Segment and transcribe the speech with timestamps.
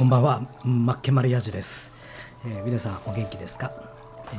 [0.00, 1.92] こんばんは、マッケマリアジュです、
[2.46, 3.70] えー皆さんお元気ですか、
[4.32, 4.36] え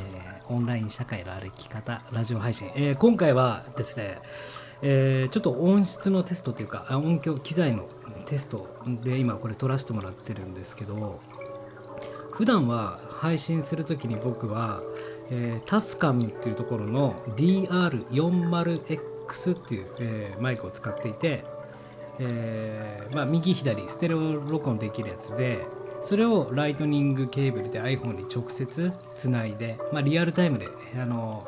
[0.49, 4.17] ーオンライン社会の歩き方ラジオ配信、えー今回はですね、
[4.81, 7.87] えーちょっと音質のテストというか音響機材の
[8.25, 11.21] テストで今これ撮らせてもらってるんですけど
[12.31, 14.81] 普段は配信するときに僕は、
[15.29, 21.45] えータスカムっていうところの DR40X っていう、えーマイクを使っていて、
[22.19, 25.65] えーまあ、右左ステレオ録音できるやつで
[26.01, 30.67] それをライトニングケーブルで iPhone に直接つないで、まあ、リアルタイムで
[30.99, 31.45] あの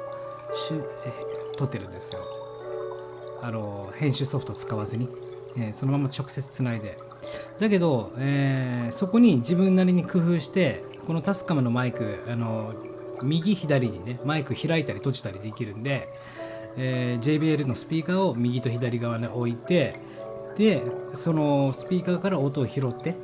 [0.53, 1.11] しゅえ
[1.57, 2.21] 撮ってるんですよ。
[3.41, 5.09] あの編集ソフト使わずに、
[5.57, 6.97] えーそのまま直接つないで。
[7.59, 12.73] だけど、えーそこに自分なりに工夫してこのタスカムのマイクあの
[13.21, 16.07] 右左にねマイク開いたり閉じたりできるんで、
[16.77, 19.99] えー JBL のスピーカーを右と左側に置いて
[20.57, 23.16] でそのスピーカーから音を拾って、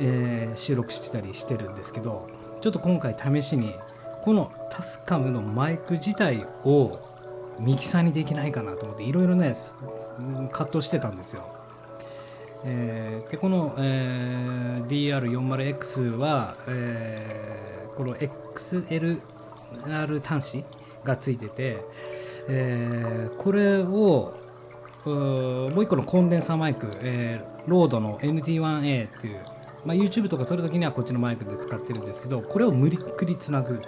[0.00, 2.28] えー収録してたりしてるんですけど
[2.60, 3.74] ちょっと今回試しに
[4.22, 6.98] このタスカムのマイク自体を
[7.58, 9.54] ミキサーにできないかなと思っていろいろね
[10.52, 11.44] 葛藤してたんですよ。
[12.64, 19.20] えーでこの、えー DR40X は、えーこの XLR
[20.22, 20.64] 端子
[21.04, 21.84] がついてて、
[22.48, 24.34] えーこれを
[25.10, 29.40] もう一個のコンデンサーマイク、えーロードの NT1A っていう、
[29.84, 33.80] まあ、YouTube とか撮るときにはこっちのマイクで使ってるんですけどこれを無理っくりつなぐ。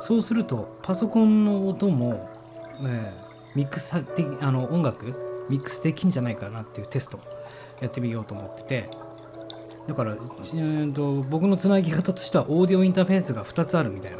[0.00, 2.28] そうするとパソコンの音も、
[2.80, 5.14] えーミックスさであの音楽
[5.48, 7.20] ミックスできんじゃないかなっていうテスト
[7.80, 8.90] やってみようと思ってて。
[9.86, 14.18] だから、ちうんと僕のつなぎ方としてはオーディオインターフェースが2つあるみたいな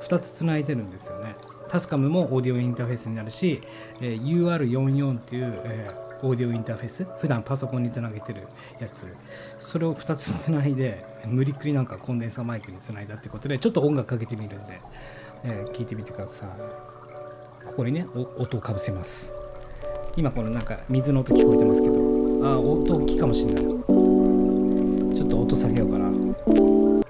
[0.00, 1.36] 2つつないでるんですよね。
[1.72, 3.62] タスカムもオーディオインターフェースになるし、
[4.02, 8.42] えー UR44 っていう、えーオーディオインターフェース普段パソコンにつなげてる
[8.78, 9.08] やつ。
[9.58, 14.80] それを2つつないで無理っくりなんかコンデンサーマイクにつないだってことでちょっと音楽かけてみるんで、
[15.42, 16.48] えー聞いてみてください。
[17.66, 18.06] ここにね
[18.36, 19.32] 音をかぶせます。
[20.14, 21.94] 今このなんか水の音聞こえてますけど。
[21.94, 23.64] あー音大きいかもしれない。
[23.64, 26.04] ちょっと音下げようかな。
[26.04, 27.02] こ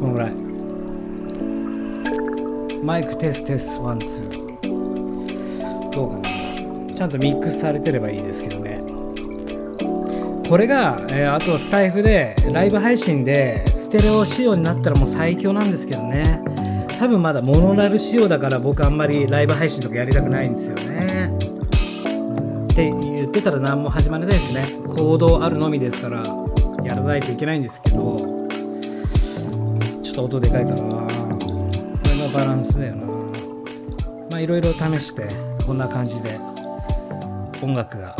[0.00, 0.43] のぐらい。
[2.84, 5.90] マイクテステスワンツー。
[5.90, 6.94] どうかな。
[6.94, 8.82] ちゃんとミックスされてればいいですけどね。
[10.46, 16.42] これが、えーあとはスタイフでライブ配信でステレオ仕様になったらもう最強なんですけどね。
[16.98, 21.30] 多分まだモノラル仕様だから僕あんまりライブ配信とかやりたくないんですよね。
[22.70, 24.62] って言ってたら何も始まらないですね。
[24.94, 26.22] 行動あるのみですから
[26.84, 28.18] やらないといけないんですけど。
[30.02, 31.23] ちょっと音でかいかな。
[32.34, 33.06] バランスだよな。
[34.30, 35.28] まあいろいろ試して
[35.64, 36.38] こんな感じで
[37.62, 38.16] 音楽が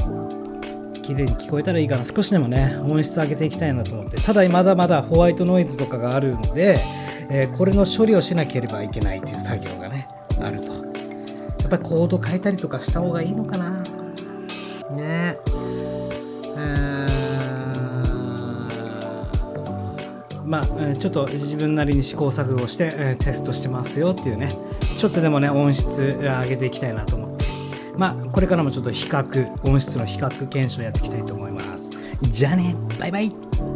[1.03, 2.05] 綺麗に聞こえたらいいかな。
[2.05, 4.21] 少しでもね音質上げていきたいなと思って。
[4.23, 6.79] ただまだまだホワイトノイズとかがあるんで、
[7.29, 10.09] えーこれの処理をしなければいけないという作業がね
[10.41, 10.73] あると。
[10.73, 10.81] や
[11.67, 13.83] っぱりコード変えたりとかした方がいいのかな。
[14.91, 14.99] ね。
[15.01, 15.24] え
[20.45, 24.49] まあ、ちょっと自分なりに試行錯誤して、えテストしてますよっていうね。
[24.99, 27.45] ちょっとでもね音質上げていきたいなと思って。
[27.97, 31.91] まあこれからもちょっと比較音質の比較検証やっていきたいと思います。
[32.23, 32.75] じゃあね。
[32.99, 33.74] バイバイ。